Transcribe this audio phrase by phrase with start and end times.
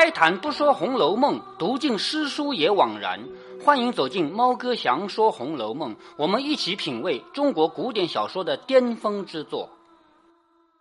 [0.00, 3.18] 开坛不说《红楼梦》，读尽诗书也枉然。
[3.64, 9.70] 欢迎走进猫哥祥说《红楼梦》，我们一起品味中国古典小说的巅峰之作。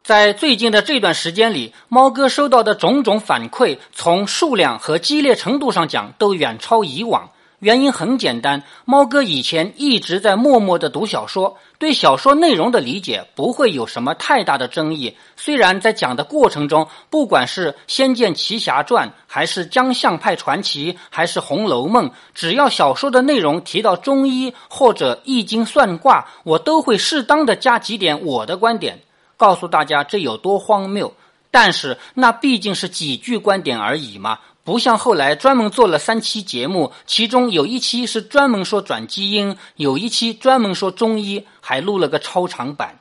[0.04, 7.32] 在最近的这段时间里，猫哥收到的种种反馈，从数量和激烈程度上讲，都远超以往。
[7.60, 15.18] 原因很简单，猫哥以前一直在默默的读小说，对小说内容的理解不会有什么太大的争议。
[15.36, 29.02] 虽然在讲的过程中，不管是《仙剑奇侠传》，还是《江相派传奇》，还是《红楼梦》，只要小说的内容提到中医或者易经算卦，我都会适当的加几点我的观点，
[29.36, 31.12] 告诉大家这有多荒谬。
[31.50, 34.38] 但是那毕竟是几句观点而已嘛。
[34.68, 43.00] 不像后来专门做了三期节目，其中有一期是专门说转基因，有一期专门说中医，还录了个超长版。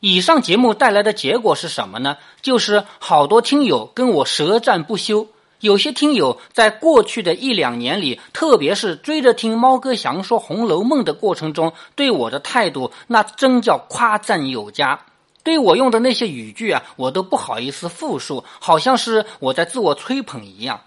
[0.00, 2.18] 以上节目带来的结果是什么呢？
[2.42, 5.26] 就是好多听友跟我舌战不休。
[5.60, 15.00] 有些听友在过去的一两年里，特别是追着听猫哥祥说《红楼梦》的过程中，对我的态度那真叫夸赞有加。
[15.42, 20.78] 对我用的那些语句啊，我都不好意思复述，好像是我在自我吹捧一样。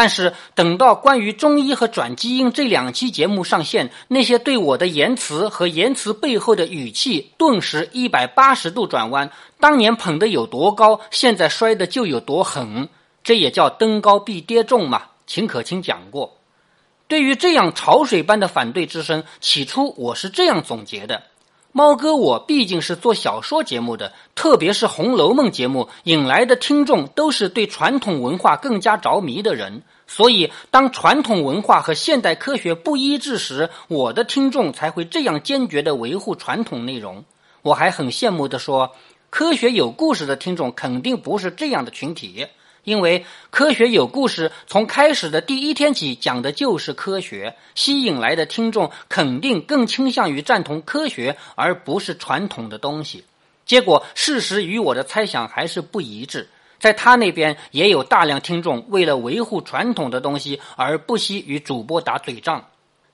[0.00, 9.30] 但是等到关于中医和转基因这两期节目上线，那些对我的言辞和言辞背后的语气，顿时一百八十度转弯。
[9.58, 12.88] 当年捧得有多高，现在摔的就有多狠。
[13.22, 15.02] 这也叫登高必跌重嘛。
[15.26, 16.38] 秦可卿讲过。
[17.06, 21.24] 对于这样潮水般的反对之声，起初我是这样总结的。
[21.72, 37.22] 猫哥，我毕竟是做小说节目的，特别是《红楼梦》节目引来的听众都是对传统文化更加着迷的人，所以当传统文化和现代科学不一致时，我的听众才会这样坚决的维护传统内容。
[37.60, 38.96] 我还很羡慕的说，
[39.28, 42.46] 科学有故事的听众肯定不是这样的群体。
[42.84, 53.22] 因为科学有故事，从开始的第一天起讲的就是科学，吸引来的听众肯定更倾向于赞同科学，而不是传统的东西。
[53.70, 56.48] 结果事实与我的猜想还是不一致，
[56.80, 62.66] 在他那边也有大量听众为了维护传统的东西而不惜与主播打嘴仗。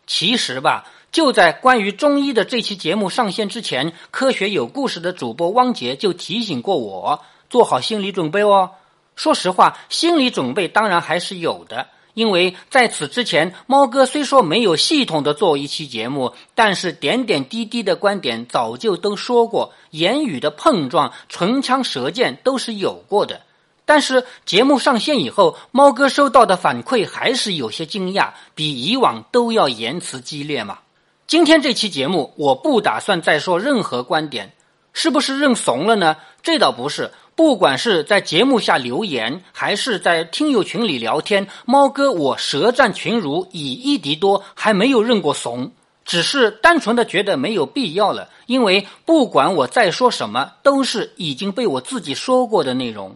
[0.06, 8.70] 其实吧，就在关于中医的这期节目上线之前，科学有故事的主播汪杰就提醒过我，做好心理准备哦。
[9.14, 11.86] 说实话，心理准备当然还是有的，
[12.16, 23.43] 因为在此之前，猫哥虽说没有系统的做一期节目，但是点点滴滴的观点早就都说过，言语的碰撞、唇枪舌剑都是有过的。
[23.84, 30.78] 但是节目上线以后，猫哥收到的反馈还是有些惊讶，比以往都要言辞激烈嘛。
[31.27, 34.54] 今天这期节目，我不打算再说任何观点，
[34.94, 36.16] 是不是认怂了呢？
[36.43, 37.12] 这倒不是。
[37.36, 45.70] 不管是在节目下留言，还是在听友群里聊天，猫哥我舌战群儒，以一敌多，还没有认过怂，
[46.06, 48.30] 只是单纯的觉得没有必要了。
[48.47, 53.14] 因为不管我再说什么，都是已经被我自己说过的内容。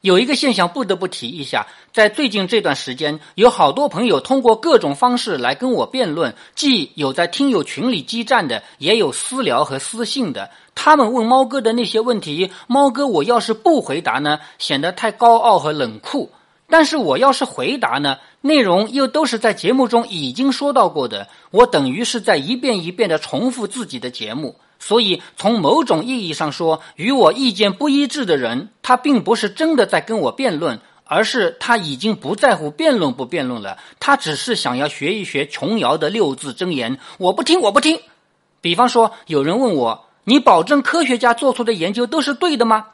[0.00, 10.50] 有一个现象不得不提一下，在最近这段时间，有好多朋友通过各种方式来跟我辩论，既有在听友群里激战的，也有私聊和私信的。
[10.76, 16.30] 他们问猫哥的那些问题，猫哥我要是不回答呢，显得太高傲和冷酷；
[16.68, 24.54] 但是我要是回答呢，内容又都是在节目中已经说到过的，我等于是在一遍一遍的重复自己的节目。
[24.78, 38.00] 所以，从某种意义上说，与我意见不一致的人，他并不是真的在跟我辩论，而是他已经不在乎辩论不辩论了，他只是想要学一学琼瑶的六字真言：“我不听，我不听。”
[38.60, 42.86] 比方说，有人问我：“你保证科学家做出的研究都是对的吗？”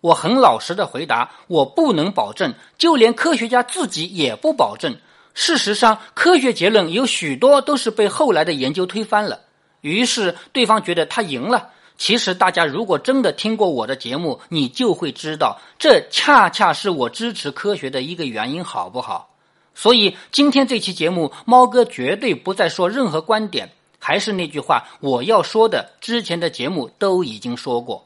[0.00, 4.96] 我很老实的回答：“我不能保证，就连科学家自己也不保证。
[5.34, 9.40] 事实上，科学结论有许多都是被后来的研究推翻了。”
[9.86, 11.70] 于是对方觉得他赢了。
[11.96, 19.30] 其实大家如果真的听过我的节目，你就会知道，这恰恰是我支持科学的一个原因，好不好？
[19.76, 23.70] 所以今天这期节目，猫哥绝对不再说任何观点。
[23.98, 28.04] 还是那句话，我要说的，之前的节目都已经说过。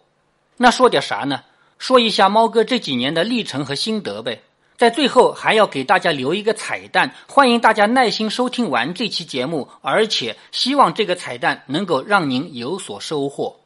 [0.58, 1.40] 那说点啥呢？
[1.78, 4.42] 说一下猫哥这几年的历程和心得呗。
[4.80, 13.56] 在最后还要给大家留一个彩蛋，欢迎大家耐心收听完这期节目，而且希望这个彩蛋能够让您有所收获。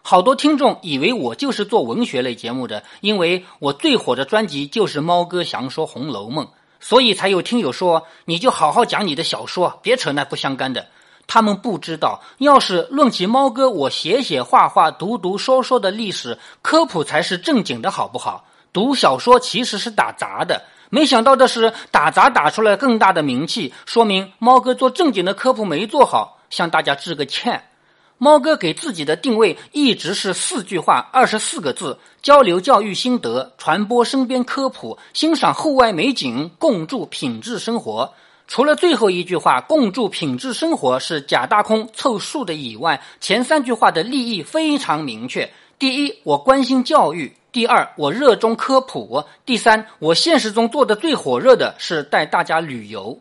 [0.00, 6.46] 好多听众以为我就是做文学类节目的，因为我最火的专辑就是猫哥详说《红楼梦》，
[6.80, 10.86] 所以才有听友说你就好好讲你的小说，别扯那不相干的。
[11.26, 18.46] 他们不知道，要是论起猫哥我写写画画、读读说说的历史科普，才是正经的，好不好？
[18.76, 27.70] 读小说其实是打杂的，没想到的是，打杂打出来更大的名气，说明猫哥做正经的科普没做好，向大家致个歉。
[28.18, 38.12] 猫哥给自己的定位一直是四句话，二十四个字：交流教育心得，传播身边科普，欣赏户外美景，共筑品质生活。
[38.46, 45.50] 除了最后一句话“共筑品质生活”是假大空凑数的以外，前三句话的立意非常明确。
[45.78, 47.34] 第一，我关心教育。
[47.56, 53.18] 第二，我热衷科普；第三，我现实中做的最火热的是带大家旅游。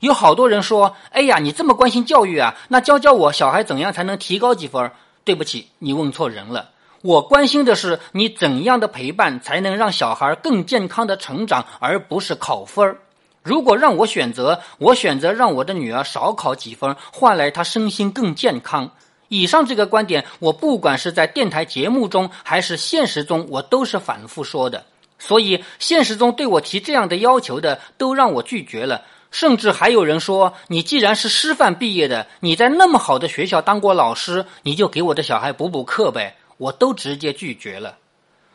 [0.00, 2.56] 有好多人说：“哎呀，你这么关心教育啊？
[2.66, 4.90] 那教教我小孩怎样才能提高几分？”
[5.22, 6.70] 对不起，你问错人了。
[7.02, 12.96] 我关心的是你怎样的陪伴才能让小孩更健康的成长，而不是考分
[13.44, 18.90] 如果让我选择，我选择让我的女儿少考几分，换来她身心更健康。
[19.28, 24.84] 以上这个观点，我不管是在电台节目中，还是现实中，我都是反复说的。
[25.18, 29.02] 所以，现实中对我提这样的要求的，都让我拒绝了。
[29.30, 37.98] 甚至还有人说：“你既然是师范毕业的，你在那么好的学校当过老师，你就给我的小孩补补课呗。”我都直接拒绝了。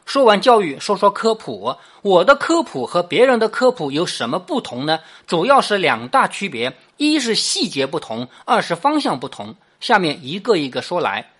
[0.07, 1.75] 说完教育，说说科普。
[2.01, 5.01] 我的科普和别人的科普有什么不同呢？
[5.27, 9.55] 主要是两大区别：一是细节不同，二是方向不同。
[9.81, 11.31] 下面一个一个说来，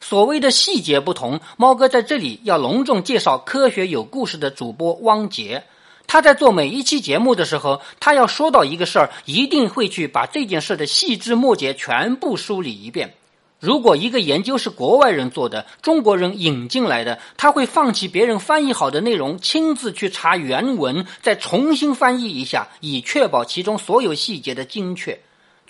[0.00, 5.62] 所谓的细节不同，猫哥在这里要隆重介绍科学有故事的主播汪杰。
[6.06, 13.14] 他在做每一期节目的时候，他要说到一个事儿，一定会去把这件事的细枝末节全部梳理一遍。
[13.60, 25.20] 如果一个研究是国外人做的，中国人引进来的，他会放弃别人翻译好的内容，亲自去查原文，再重新翻译一下，以确保其中所有细节的精确。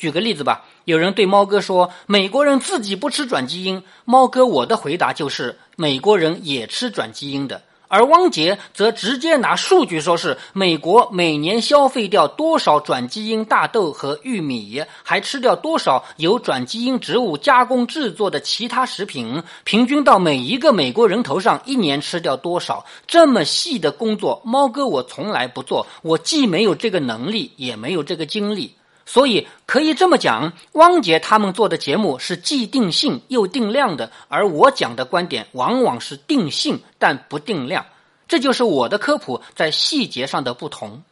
[0.00, 7.60] 举个例子吧，有人对猫哥说：“美国人自己不吃转基因。”猫哥，我的回答就是：“美国人也吃转基因的。”
[7.92, 22.86] 而汪杰则直接拿数据说是美国每年消费掉多少转基因大豆和玉米，还吃掉多少由转基因植物加工制作的其他食品，平均到每一个美国人头上一年吃掉多少？
[23.08, 28.72] 这么细的工作，猫哥我从来不做，我既没有这个能力，也没有这个精力。
[29.12, 37.86] 所以可以这么讲，汪杰他们做的节目是既定性又定量的，而我讲的观点往往是定性但不定量。
[38.28, 41.02] 这就是我的科普在细节上的不同。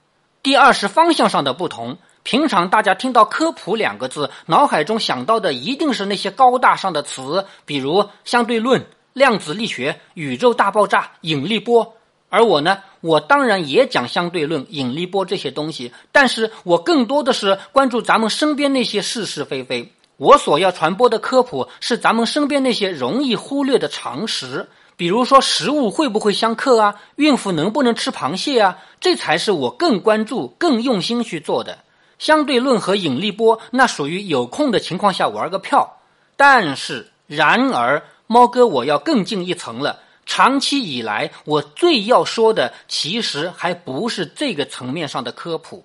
[0.44, 1.98] 第二是方向上的不同。
[2.22, 11.96] 平常大家听到“科普”两个字，脑海中想到的一定是那些高大上的词，比如相对论、量子力学、宇宙大爆炸、引力波。
[12.30, 19.92] 而我呢，我当然也讲相对论、引力波这些东西，但是我更多的是关注咱们身边那些是是非非。
[20.18, 31.78] 我所要传播的科普是咱们身边那些容易忽略的常识，比如说食物会不会相克啊，孕妇能不能吃螃蟹啊，这才是我更关注、更用心去做的。
[32.18, 35.98] 相对论和引力波那属于有空的情况下玩个票，
[36.36, 40.00] 但是然而，猫哥我要更进一层了。
[40.28, 45.84] 长期以来，我最要说的其实还不是这个层面上的科普。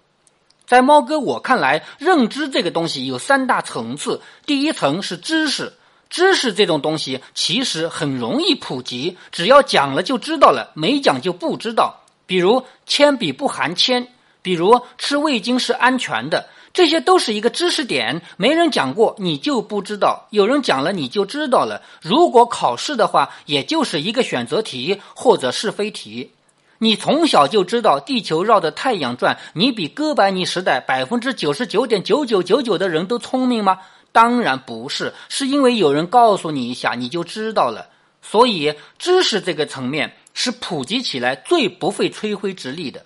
[0.68, 4.22] 在猫哥我看来，认知这个东西有三大层次。
[4.46, 5.74] 第一层是知识，
[6.10, 12.02] 知识这种东西其实很容易普及，只要讲了就知道了，没讲就不知道。
[12.26, 14.10] 比如铅笔不含铅，
[14.42, 16.48] 比如吃味精是安全的。
[16.74, 21.84] 这些都是一个知识点，没人讲过，你就不知道；有人讲了，你就知道了。
[22.02, 26.32] 如果考试的话，也就是一个选择题或者是非题。
[26.80, 33.78] 你从小就知道地球绕着太阳转，你比哥白尼时代百分之九十九点九九九九的人都聪明吗？
[34.12, 37.88] 当然不是，是因为有人告诉你一下，你就知道了。
[38.24, 43.06] 所以，知识这个层面是普及起来最不费吹灰之力的。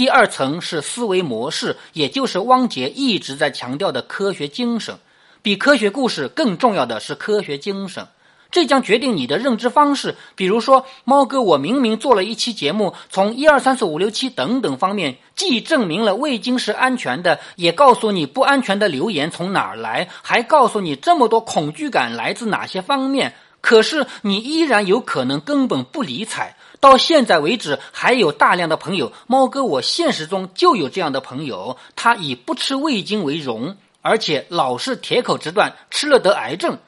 [0.00, 4.96] 第二层是思维模式，也就是汪杰一直在强调的科学精神。
[5.42, 8.08] 比科学故事更重要的是科学精神，
[8.50, 10.16] 这将决定你的认知方式。
[10.36, 23.34] 比如说，猫哥，我明明做了一期节目，从一二三四五六七等等方面，既证明了味精是安全的，也告诉你不安全的留言从哪儿来，还告诉你这么多恐惧感来自哪些方面。
[23.60, 26.56] 可是你依然有可能根本不理睬。
[26.80, 36.78] 到现在为止，还有大量的朋友，猫哥，我现实中就有这样的朋友，他以不吃味精为荣，而且老是铁口直断，吃了得癌症。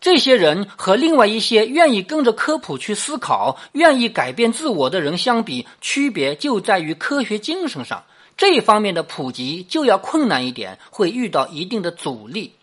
[0.00, 8.02] 这些人和另外一些愿意跟着科普去思考、愿意改变自我的人相比，区别就在于科学精神上。
[8.36, 12.54] 这方面的普及就要困难一点，会遇到一定的阻力。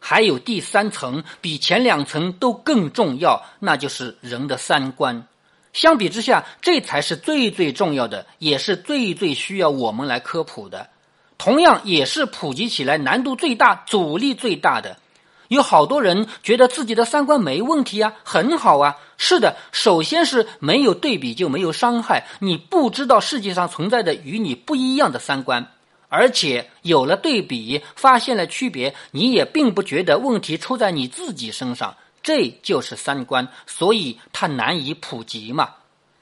[0.00, 5.28] 还有第三层，比前两层都更重要，那就是人的三观。
[5.72, 10.88] 相比之下，这才是最最重要的，也是最最需要我们来科普的。
[11.38, 14.96] 同样，也是普及起来难度最大、阻力最大的。
[15.48, 18.96] 有好多人觉得自己的三观没问题啊，很好啊。
[19.16, 25.72] 是的，首先是没有对比就没有伤害，你不知道世界上存在的与你不一样的三观，
[26.10, 35.76] 而且有了对比，发现了区别，你也并不觉得问题出在你自己身上，这就是三观，所以它难以普及嘛。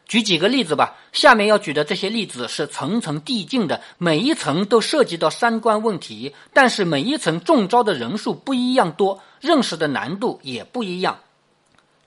[0.06, 0.96] 举几个例子吧。
[1.12, 11.18] 下面要举的这些例子是层层递进的，每一层都涉及到三观问题，但是每一层中招的人数不一样多，认识的难度也不一样。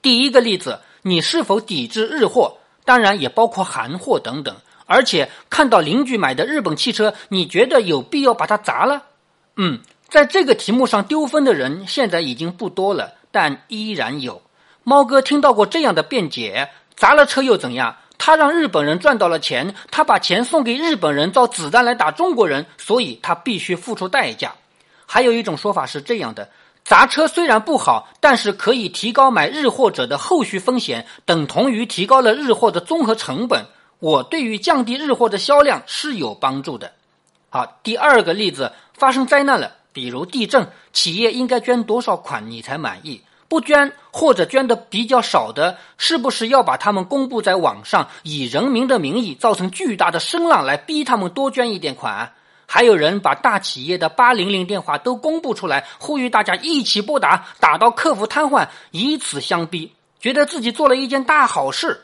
[0.01, 2.57] 第一个例子，你是否抵制日货？
[2.85, 4.55] 当然也包括韩货等等。
[4.91, 9.03] 而且看到邻居买的日本汽车，你觉得有必要把它砸了？
[9.55, 9.79] 嗯，
[10.09, 14.41] 在这个题目上丢分的人现在已经不多了，但依然有。
[14.83, 16.69] 猫哥听到过这样的辩解。
[16.93, 17.95] 砸了车又怎样？
[18.17, 24.53] 他让日本人赚到了钱，他把钱送给日本人造子弹来打中国人，所以他必须付出代价。
[25.07, 26.49] 还有一种说法是这样的：
[26.83, 33.65] 砸车虽然不好，但是可以提高买日货者的后续风险，等同于提高了日货的综合成本。
[34.01, 36.91] 我对于降低日货的销量是有帮助的。
[37.49, 43.21] 好，第二个例子，发生灾难了，比如地震，企业应该捐多少款你才满意？
[43.47, 52.33] 不捐或者捐的比较少的，是不是要把他们公布在网上，以人民的名义造成巨大的声浪，来逼他们多捐一点款？
[52.65, 62.01] 还有人把大企业的八零零电话都公布出来，呼吁大家一起拨打，打到客服瘫痪，以此相逼，觉得自己做了一件大好事。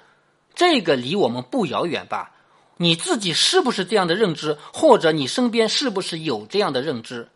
[0.58, 2.32] 这个离我们不遥远吧？
[2.78, 4.58] 你自己是不是这样的认知？
[4.74, 7.30] 或者你身边是不是有这样的认知？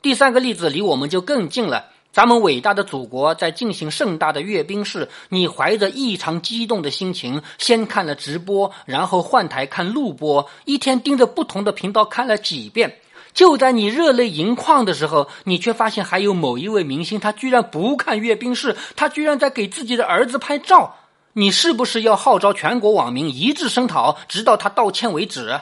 [0.00, 1.86] 第三个例子离我们就更近了。
[2.12, 12.96] 咱们伟大的祖国在进行盛大的阅兵式，你怀着异常激动的心情，先看了直播，然后换台看录播，一天盯着不同的频道看了几遍。
[13.34, 20.94] 就在你热泪盈眶的时候，你却发现还有某一位明星，他居然不看阅兵式，他居然在给自己的儿子拍照。
[21.34, 25.58] 你是不是要号召全国网民一致声讨，直到他道歉为止？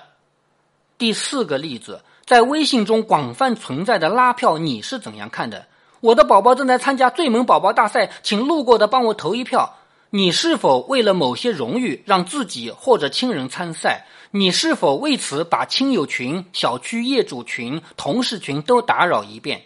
[0.98, 5.66] 第四个例子，在微信中广泛存在的拉票，你是怎样看的？
[6.00, 9.76] 我的宝宝正在参加最萌宝宝大赛，请路过的帮我投一票。
[10.10, 14.06] 你是否为了某些荣誉让自己或者亲人参赛？
[14.32, 19.62] 你是否为此把亲友群、小区业主群、同事群都打扰一遍？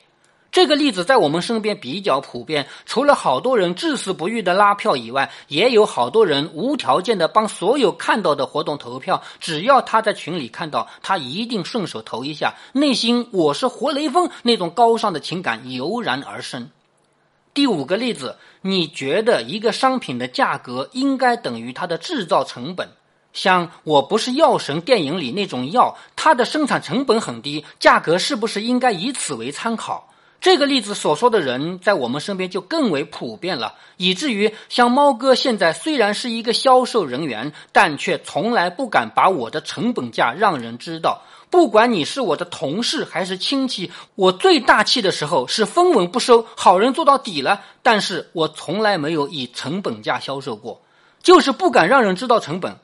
[0.55, 9.21] 这个例子在我们身边比较普遍，除了好多人至死不渝的拉票以外，也有好多人无条件的帮所有看到的活动投票。
[9.41, 16.71] 只要他在群里看到，他一定顺手投一下，内心我是活雷锋那种高尚的情感油然而生。
[17.53, 22.91] 第五个例子，你觉得一个商品的价格应该等于它的制造成本？
[23.33, 30.11] 像《我不是药神》电影里那种药，它的生产成本很低，价格是不是应该以此为参考？
[30.45, 41.23] 这个例子所说的人，在我们身边就更为普遍了，以至于像猫哥现在虽然是一个销售人员，但却从来不敢把我的成本价让人知道。
[41.49, 47.63] 不管你是我的同事还是亲戚，我最大气的时候是分文不收，好人做到底了。
[47.83, 50.83] 但是我从来没有以成本价销售过，
[51.23, 52.77] 就是不敢让人知道成本。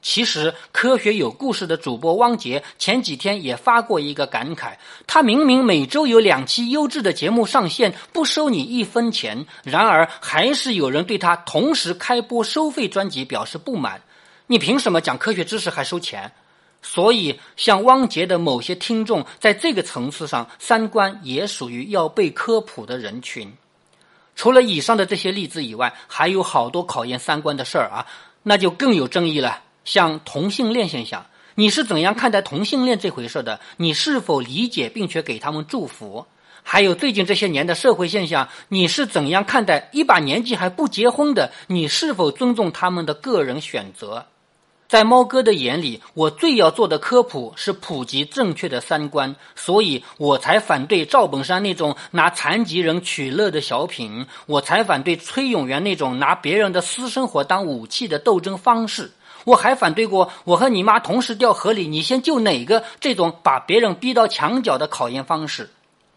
[0.00, 4.74] 其实，科学有故事的主播汪杰前几天也发过一个感慨：
[5.08, 14.00] 他明明每周有两期优质的节目上线，不收你一分钱，然而还是有人对他同时开播收费专辑表示不满。
[14.46, 16.32] 你凭什么讲科学知识还收钱？
[16.80, 23.52] 所以，像汪杰的某些听众，在这个层次上，三观也属于要被科普的人群。
[24.36, 28.06] 除了以上的这些例子以外，还有好多考验三观的事儿啊，
[28.44, 29.64] 那就更有争议了。
[29.88, 33.58] 像同性恋现象，你是怎样看待同性恋这回事的？
[33.78, 36.26] 你是否理解并且给他们祝福？
[36.62, 41.50] 还有最近这些年的社会现象，你是怎样看待一把年纪还不结婚的？
[41.68, 44.26] 你是否尊重他们的个人选择？
[44.88, 59.12] 在猫哥的眼里，我最要做的科普是普及正确的三观，所以我才反对赵本山那种拿残疾人取乐的小品，我才反对崔永元那种拿别人的私生活当武器的斗争方式。
[59.48, 62.84] 我还反对过我和你妈同时掉河里，你先救哪个？
[63.00, 65.70] 这种把别人逼到墙角的考验方式，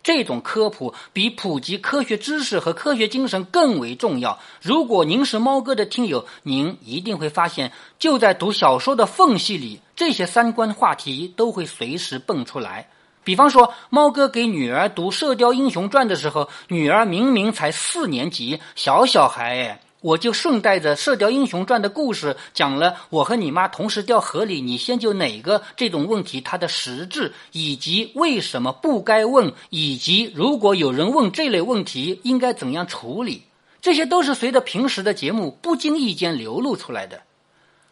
[0.03, 4.37] 这种科普比普及科学知识和科学精神更为重要。
[4.61, 12.89] 如果您是猫哥的听友，您一定会发现，就在读小说的缝隙里，这些三观话题都会随时蹦出来。
[13.23, 19.79] 比方说，猫哥给女儿读《射雕英雄传》的时候，女儿明明才四年级，小小孩哎。
[20.01, 33.43] 我就顺带着《射雕英雄传》的故事讲了我和你妈同时掉河里，你先救哪个这种问题它的实质，以及为什么不该问，以及如果有人问这类问题应该怎样处理，
[33.79, 37.21] 这些都是随着平时的节目不经意间流露出来的。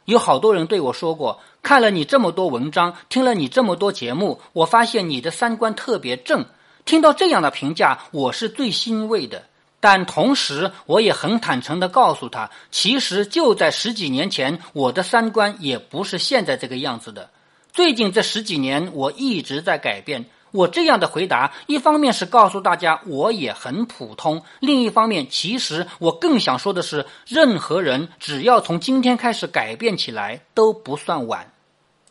[0.05, 6.43] 有好多人对我说过，看了你这么多文章，听了你这么多节目，我发现你的三观特别正。
[6.85, 9.43] 听到这样的评价，我是最欣慰的。
[9.79, 17.29] 但同时，我也很坦诚地告诉他，其实就在十几年前，我的三观也不是现在这个样子的。
[17.71, 20.25] 最近这十几年，我一直在改变。
[20.51, 31.53] 我这样的回答，一方面是告诉大家我也很普通，另一方面，其实我更想说的是，任何人只要从今天开始改变起来都不算晚。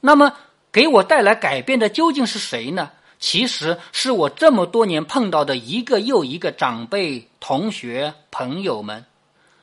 [0.00, 0.32] 那么，
[0.70, 2.92] 给我带来改变的究竟是谁呢？
[3.20, 9.04] 其实是我这么多年碰到的一个又一个长辈、同学、朋友们。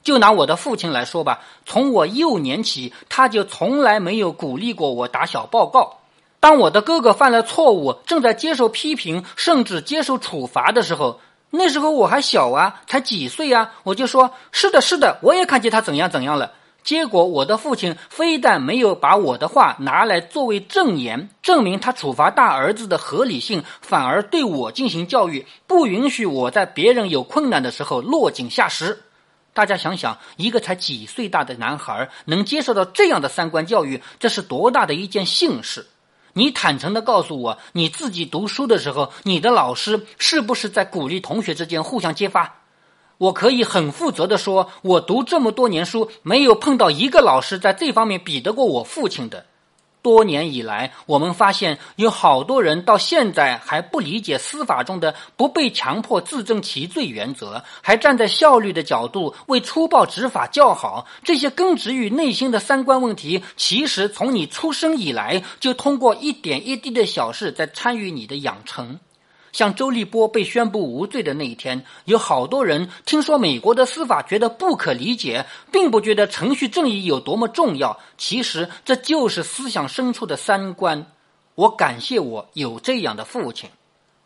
[0.03, 5.97] 就拿我的父亲来说吧，从我幼年起，他就从来没有鼓励过我打小报告。
[6.39, 11.19] 当我的哥哥犯了错误，正在接受批评，甚至接受处罚的时候，
[11.49, 16.51] 那时候我还小啊，才几岁啊，我就说：“是的，是的，我也看见他怎样怎样了。”
[16.85, 29.01] 结果我的父亲非但没有把我的话拿来作为证言，证明他处罚大儿子的合理性，反而对我进行教育，不允许我在别人有困难的时候落井下石。
[29.51, 35.87] 大家想想，一个才几岁大的男孩能接受到这样的三观教育，这是多大的一件幸事！
[36.33, 42.61] 你坦诚的告诉我，你自己读书的时候，你的老师是不是在鼓励同学之间互相揭发？
[43.17, 49.45] 我可以很负责的说，我读这么多年书，没有碰到一个老师在这方面比得过我父亲的。
[50.01, 61.07] 多年以来，我们发现有好多人到现在还不理解司法中的不被强迫自证其罪原则，还站在效率的角度为粗暴执法叫好。
[61.23, 68.99] 这些根植于内心的三观问题，其实从你出生以来就通过一点一滴的小事在参与你的养成。
[69.55, 77.97] 像周立波被宣布无罪的那一天，有好多人听说美国的司法觉得不可理解，并不觉得程序正义有多么重要。
[78.17, 81.09] 其实这就是思想深处的三观。
[81.55, 83.69] 我感谢我有这样的父亲。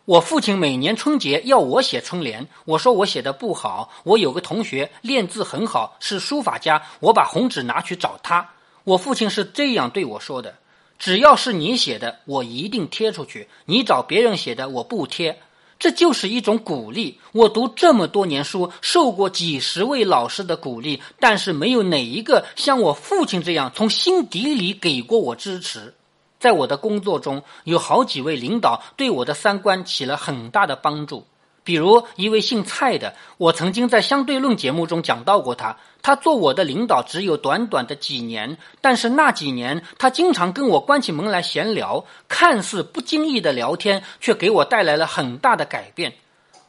[0.05, 3.91] 我父亲每年春节要我写春联，我说我写的不好。
[4.05, 8.49] 我有个同学练字很好，是书法家，我把红纸拿去找他。
[8.83, 10.55] 我父亲是这样对我说的。
[10.99, 13.47] 只要是你写的，我一定贴出去。
[13.65, 15.41] 你找别人写的，我不贴。
[15.79, 17.21] 这就是一种鼓励。
[17.31, 25.93] 我读这么多年书，受过几十位老师的鼓励，但是没有哪一个像我父亲这样从心底里给过我支持。
[26.38, 31.25] 在我的工作中，有好几位领导对我的三观起了很大的帮助。
[31.69, 35.77] 比如一位姓蔡的，我曾经在相对论节目中讲到过他。
[36.01, 46.15] 他做我的领导只有短短的几年，但是那几年他经常跟我关起门来闲聊，看似不经意的聊天，却给我带来了很大的改变。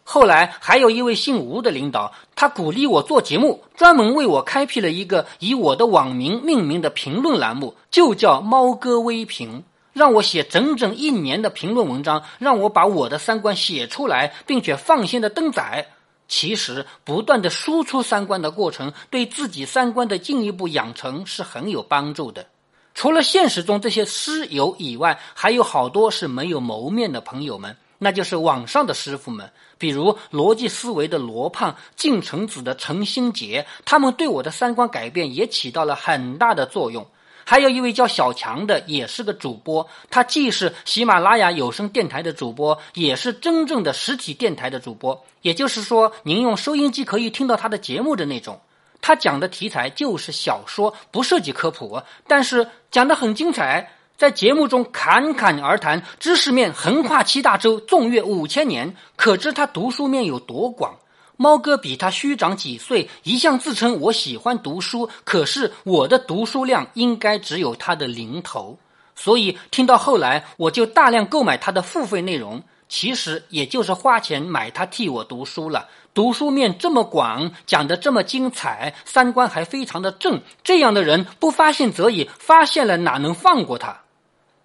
[0.04, 9.64] 后来还有一位姓吴的领导，他鼓励我做节目，专门为我开辟了一个以我的网名命名的评论栏目，就叫“猫哥微评”。
[9.92, 15.88] 让我写整整一年的评论文章，让我把我的三观写出来，并且放心的登载。
[16.28, 22.46] 其实，不断的输出三观的过程，对自己三观的进一步养成是很有帮助的。
[22.94, 37.06] 除了现实中这些师友以外，还有好多是没有谋面的朋友们，那就是网上的师傅们，比如逻辑思维的罗胖、晋城子的陈新杰，他们对我的三观改变也起到了很大的作用。
[37.50, 39.84] 还有一位叫小强的，也是个主播。
[40.08, 45.24] 他既是喜马拉雅有声电台的主播，也是真正的实体电台的主播。
[45.42, 48.60] 也就是说，您用收音机可以听到他的节目的那种。
[49.00, 53.94] 他讲的题材就是小说，不涉及科普，但是讲的很精彩。
[54.16, 60.96] 在节目中侃侃而谈，知识面横跨七大洲，纵越五千年，可知他读书面有多广。
[61.42, 68.78] 猫哥比他虚长几岁，一向自称我喜欢读书，可是我的读书量应该只有他的零头，
[69.16, 75.88] 所以听到后来，我就大量购买他的付费内容，其实也就是花钱买他替我读书了。
[76.12, 83.98] 读书面这么广，讲的这么精彩，三观还非常的正，这样的人不发现则已，发现了哪能放过他？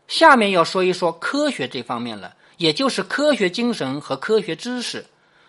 [0.09, 5.05] 下面要说一说科学这方面了，也就是科学精神和科学知识。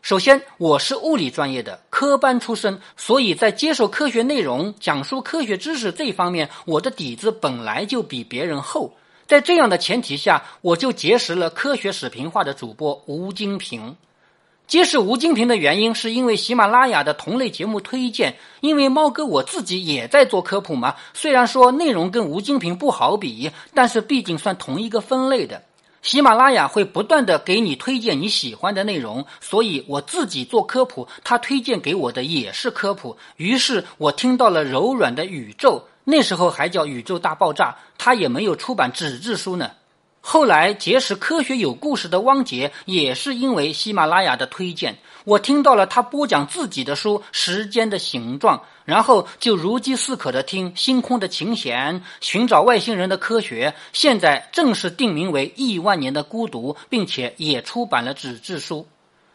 [0.06, 8.94] 首先，我是物理专业的科班出身，所以在接受科学内容、讲述科学知识这方面，我的底子本来就比别人厚。
[9.26, 13.96] 在这样的前提下，我就结识了科学史频化的主播吴金平。
[14.68, 18.36] 结识吴金平的原因，是因为喜马拉雅的同类节目推荐。
[18.60, 25.64] 因为猫哥我自己也在做科普嘛，虽然说内容跟吴金平不好比，但是毕竟算同一个分类的。
[26.06, 33.16] 喜马拉雅会不断的给你推荐你喜欢的内容，所以我自己做科普，他推荐给我的也是科普。
[33.38, 39.72] 于是我听到了柔软的宇宙，那时候还叫宇宙大爆炸，他也没有出版纸质书呢。
[40.28, 58.88] 后来结识科学有故事的汪杰，也是因为喜马拉雅的推荐，我听到了他播讲自己的书《时间的形状》，然后就如饥似渴的听《星空的琴弦》，寻找外星人的科学，现在正式定名为《亿万年的孤独》，并且也出版了纸质书。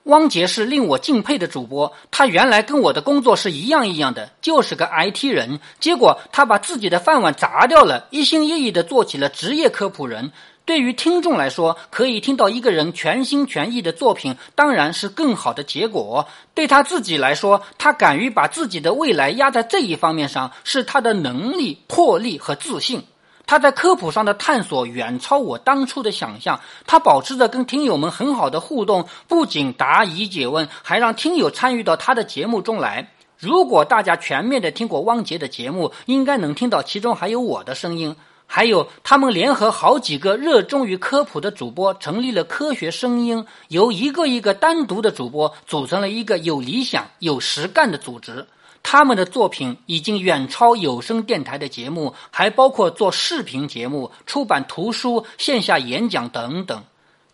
[0.06, 10.34] 汪杰是令我敬佩的主播，他原来跟我的工作是一样一样的，就是个 IT 人，结果他把自己的饭碗砸掉了，一心一意地做起了职业科普人。
[10.64, 16.28] 对于听众来说，可以听到一个人全心全意的作品，当然是更好的结果。
[16.54, 23.04] 对他自己来说，他敢于把自己的未来压在这一方面上，是他的能力、魄力和自信。
[23.48, 26.62] 他在科普上的探索远超我当初的想象。
[26.86, 33.12] 他保持着跟听友们很好的互动，不仅答疑解问，还让听友参与到他的节目中来。
[33.38, 38.16] 如果大家全面的听过汪杰的节目，应该能听到其中还有我的声音。
[38.54, 48.46] 还有，他们联合好几个热衷于科普的主播，成立了科学声音，由一个一个单独的主播组成了一个有理想、有实干的组织。
[48.84, 56.84] 他们的作品已经远超有声电台的节目，还包括做视频节目、出版图书、线下演讲等等。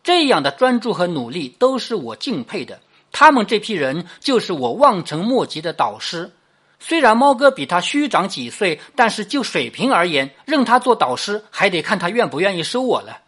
[0.03, 2.79] 这样的专注和努力都是我敬佩的。
[3.11, 6.29] 他们这批人就是我望尘莫及的导师。
[6.79, 13.19] 虽然猫哥比他虚长几岁，但是就水平而言，认他做导师还得看他愿不愿意收我了。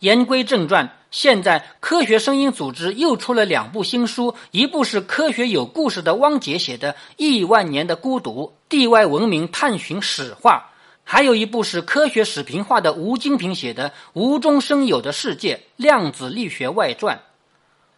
[0.00, 10.70] 言归正传，现在科学声音组织又出了两部新书，一部是科学有故事的汪杰写的《亿万年的孤独：地外文明探寻史话》，
[11.04, 17.16] 还有一部是科学史评化的吴金平写的《无中生有的世界：量子力学外传》。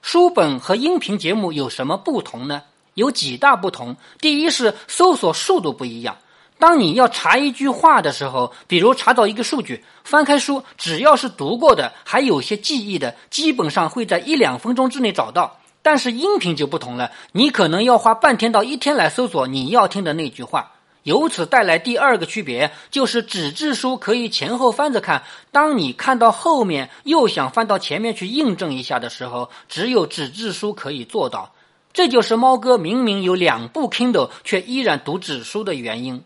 [0.01, 2.63] 书本和音频节目有什么不同呢？
[2.97, 3.97] 有几大不同。
[4.21, 6.17] 第一是搜索速度不一样。
[6.59, 15.61] 当你要查一句话的时候，比如查到一个数据，翻开书，只要是读过的，还有些记忆的，基本上会在一两分钟之内找到。
[15.83, 20.73] 但是音频就不同了，你可能要花半天到一天来搜索你要听的那句话。
[21.03, 25.23] 由此带来第二个区别，就是纸质书可以前后翻着看。
[25.53, 31.53] 当你看到后面又想翻到前面去印证一下的时候，只有纸质书可以做到。
[31.97, 36.23] 这就是猫哥明明有两部 Kindle 却依然读纸书的原因。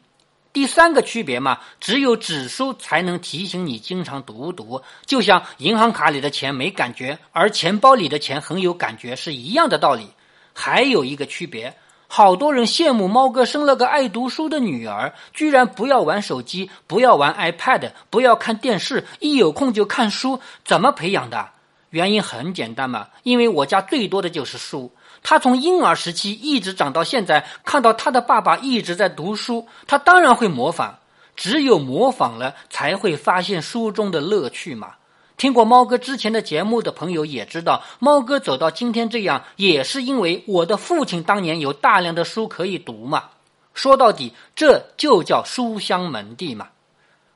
[0.53, 10.09] 第三个区别嘛，只有纸书才能提醒你经常读读，就像银行卡里的钱没感觉，而钱包里的钱很有感觉是一样的道理。
[10.53, 11.77] 还有一个区别，
[12.09, 21.51] 好多人羡慕猫哥生了个爱读书的女儿，居然不要玩手机，不要玩 iPad，不要看电视，一有空就看书，怎么培养的？
[21.91, 24.93] 原因很简单嘛，因为我家最多的就是书。
[25.23, 30.99] 他从婴儿时期一直长到现在，看到他的爸爸一直在读书，他当然会模仿。
[31.37, 34.95] 只有模仿了，才会发现书中的乐趣嘛。
[35.37, 43.25] 听过猫哥之前的节目的朋友也知道，猫哥走到今天这样，也是因为我的父亲当年有大量的书可以读嘛。
[43.73, 46.69] 说到底，这就叫书香门第嘛。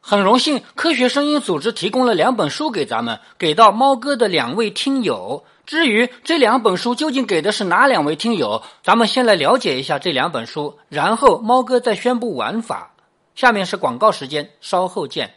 [0.07, 5.43] 很荣幸，科学声音组织提供了两本书给咱们，给到猫哥的两位听友。
[5.65, 12.91] 至于这两本书究竟给的是哪两位听友，咱们先来了解一下这两本书，然后猫哥再宣布玩法。
[13.35, 15.33] 下面是广告时间，稍后见。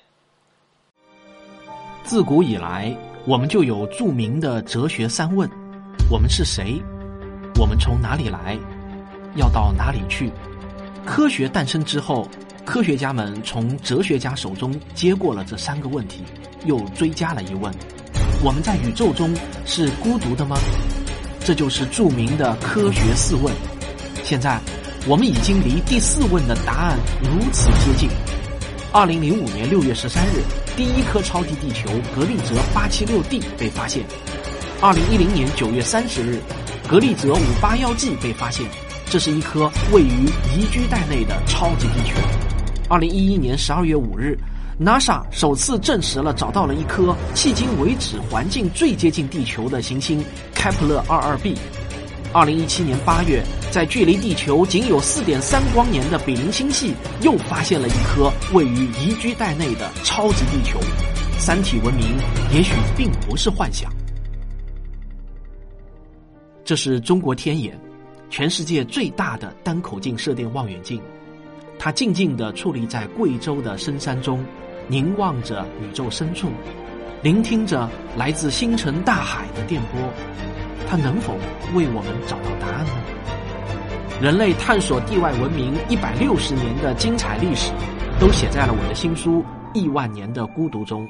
[2.04, 2.94] 自古以来，
[3.26, 5.50] 我们就有著名的哲学三问：
[6.12, 6.84] 我们是谁？
[7.58, 8.60] 我们从哪里来？
[9.36, 10.30] 要到哪里去？
[11.06, 12.28] 科学诞生之后。
[12.68, 16.22] 科学家们从哲学家手中接过了这三个问题，
[16.66, 17.74] 又追加了一问：
[18.44, 19.34] 我们在宇宙中
[19.66, 20.58] 是孤独的吗？
[21.46, 23.56] 这就是著名的科学四问。
[24.22, 24.60] 现在，
[25.08, 28.10] 我们已经离第四问的答案如此接近。
[28.92, 30.44] 二零零五年六月十三日，
[30.76, 34.04] 第一颗超级地球格利泽八七六 d 被发现；
[34.82, 36.42] 二零一零年九月三十日，
[36.86, 38.66] 格利泽五八幺 g 被发现。
[39.10, 42.47] 这是一颗位于宜居带内的超级地球。
[42.90, 44.38] 二零一一年十二月五日
[44.80, 50.24] ，NASA 首次证实了找到了一颗迄今为止环境最接近地球的行星
[50.54, 51.54] 开普勒二二 b。
[52.32, 60.80] 二零一七年八月，在距离地球仅有四点三光年的比邻星系又发现了一颗位于宜居带内的超级地球。
[61.38, 62.18] 三体文明
[62.54, 63.92] 也许并不是幻想。
[66.64, 67.78] 这是中国天眼，
[68.30, 71.02] 全世界最大的单口径射电望远镜。
[71.80, 74.44] 它静静地矗立在贵州的深山中，
[74.88, 76.50] 凝望着宇宙深处，
[77.22, 80.02] 聆听着来自星辰大海的电波。
[80.90, 81.34] 它能否
[81.76, 82.92] 为我们找到答案呢？
[84.22, 87.72] 人类探索地外文明一百六十年的精彩历史，
[88.20, 89.42] 都写在了我的新书
[89.74, 91.08] 《亿万年的孤独》中。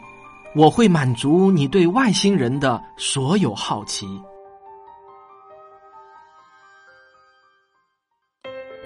[0.56, 4.06] 我会满足你对外星人的所有好奇。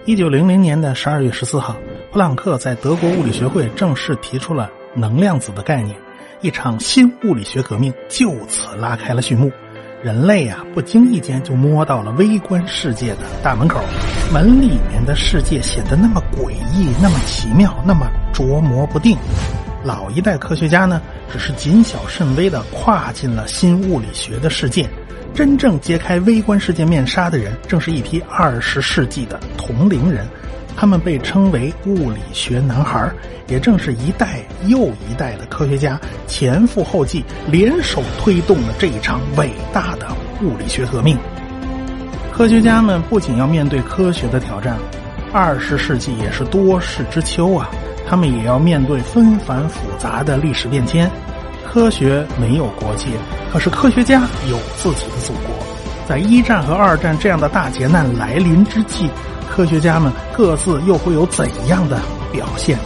[0.03, 1.77] 一九零零年的十二月十四号，
[2.11, 5.95] 普朗克在德国物理学会正式提出了能量子的概念，
[6.41, 9.51] 一场新物理学革命就此拉开了序幕。
[10.01, 13.79] 人类啊，不经意间就摸到了微观世界的大门口，
[14.33, 19.15] 门里面的世界显得那么诡异，那么奇妙，那么捉摸不定。
[19.83, 20.99] 老一代科学家呢，
[21.31, 24.89] 只是谨小慎微的跨进了新物理学的世界。
[25.33, 30.27] 真正揭开微观世界面纱的人，正是一批二十世纪的同龄人，
[30.75, 33.11] 他们被称为物理学男孩。
[33.47, 40.07] 也正是一代又一代的科学家前赴后继，联手推动了这一场伟大的
[40.41, 41.17] 物理学革命。
[42.31, 44.77] 科学家们不仅要面对科学的挑战，
[45.33, 47.69] 二十世纪也是多事之秋啊，
[48.07, 51.11] 他们也要面对纷繁复杂的历史变迁。
[51.73, 53.07] 科学没有国界，
[53.53, 55.55] 可是科学家有自己的祖国。
[56.05, 59.09] 在一战和二战这样的大劫难来临之际，
[59.49, 61.97] 科学家们各自又会有怎样的
[62.29, 62.83] 表现呢？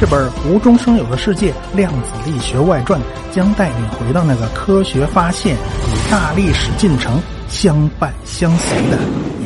[0.00, 2.98] 这本《无中生有的世界：量子力学外传》
[3.30, 9.37] 将带你回到那个科学发现与大历史进程相伴相随的。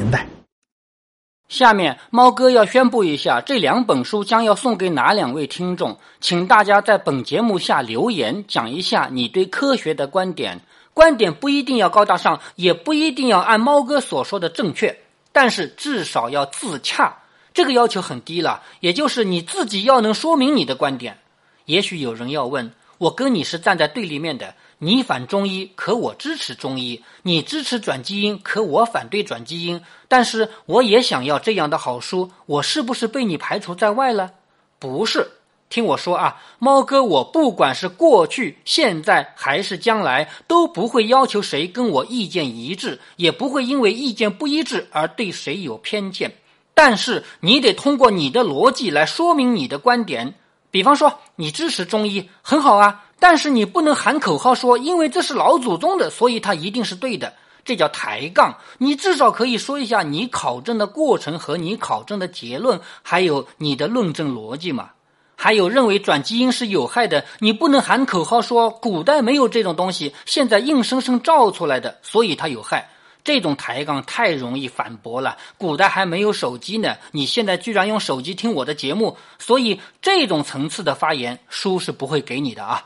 [1.52, 10.62] 下面，猫哥要宣布一下，这两本书将要送给哪两位听众，请大家在本节目下留言，讲一下你对科学的观点。
[10.94, 14.98] 观点不一定要高大上，也不一定要按猫哥所说的正确，
[15.30, 17.18] 但是至少要自洽。
[17.52, 21.18] 这个要求很低了，也就是你自己要能说明你的观点。
[21.66, 24.54] 也许有人要问，我跟你是站在对立面的。
[24.84, 29.80] 你反中医，可我支持中医；你支持转基因，可我反对转基因。
[30.08, 34.32] 但是我也想要这样的好书，我是不是被你排除在外了？
[34.80, 35.30] 不是，
[35.68, 46.34] 听我说啊，猫哥，我不管是过去、现在还是将来，都不会要求谁跟我意见一致，也不会因为意见不一致而对谁有偏见。
[46.74, 50.34] 但是你得通过你的逻辑来说明你的观点。
[50.72, 53.01] 比方说，你支持中医，很好啊。
[53.22, 57.32] 但是你不能喊口号说，因为这是老祖宗的，所以它一定是对的，
[57.64, 58.58] 这叫抬杠。
[58.78, 64.90] 你至少可以说一下你考证的过程和你考证的结论，还有你的论证逻辑嘛。
[65.36, 72.90] 还有认为转基因是有害的，你不能喊口号说古代没有这种东西，现在硬生生造出来的，所以它有害。
[73.22, 75.36] 这种抬杠太容易反驳了。
[75.56, 82.84] 古代还没有手机呢，你现在居然用手机听我的节目，所以这种层次的发言，书是不会给你的啊。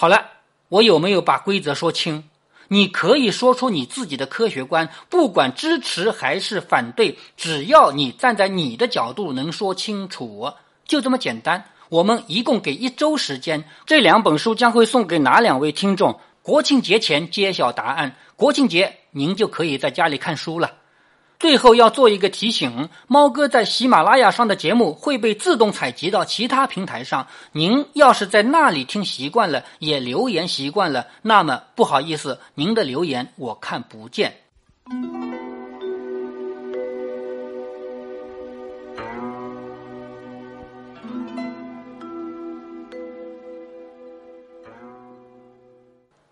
[0.00, 0.30] 好了，
[0.68, 2.22] 我有没有把规则说清？
[2.68, 10.52] 你可以说出你自己的科学观，不管支持还是反对，只要你站在你的角度能说清楚，
[10.86, 11.64] 就这么简单。
[11.88, 16.20] 我们一共给一周时间，这两本书将会送给哪两位听众？
[16.42, 20.74] 国庆节前揭晓答案，国庆节您就可以在家里看书了。
[21.38, 27.28] 最后要做一个提醒：猫哥在喜马拉雅上的节目会被自动采集到其他平台上。
[27.52, 34.34] 您要是在那里听习惯了，也留言习惯了，那么不好意思，您的留言我看不见。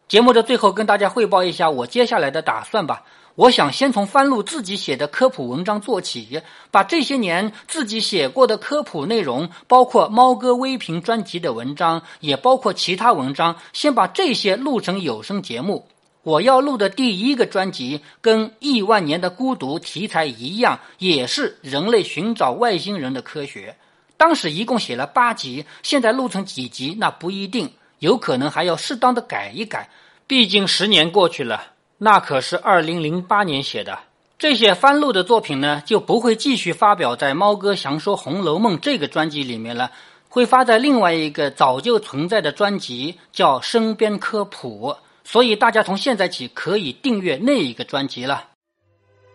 [0.09, 3.05] 节目的最后，跟大家汇报一下我接下来的打算吧。
[3.37, 15.87] 我想先从翻录自己写的科普文章做起，把这些年自己写过的科普内容，包括猫哥微评专辑的文章，也包括其他文章，先把这些录成有声节目。
[16.23, 23.77] 我要录的第一个专辑，跟《亿万年的孤独》题材一样，也是人类寻找外星人的科学。
[24.17, 29.91] 当时一共写了八集，现在录成几集那不一定，有可能还要适当的改一改，
[30.27, 31.76] 毕竟十年过去了。
[31.99, 33.99] 那可是二零零八年写的，
[34.39, 39.91] 这些翻录的作品呢，就不会继续发表在《猫哥详说红楼梦》这个专辑里面了，
[40.29, 44.91] 会发在另外一个早就存在的专辑，叫《身边科普》。
[45.25, 48.45] 所以大家从现在起可以订阅那一个专辑了。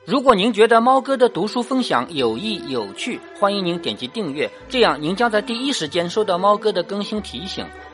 [0.05, 7.65] 如果您觉得猫哥的读书分享有益有趣，欢迎您点击订阅，这样您将在第一时间收到猫哥的更新提醒。